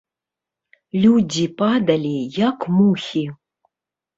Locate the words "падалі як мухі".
1.61-3.25